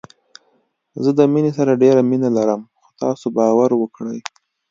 زه 1.03 1.11
د 1.19 1.21
مينې 1.33 1.51
سره 1.57 1.79
ډېره 1.83 2.01
مينه 2.09 2.29
لرم 2.37 2.61
خو 2.81 2.89
تاسو 3.01 3.25
باور 3.37 3.69
وکړئ 3.77 4.19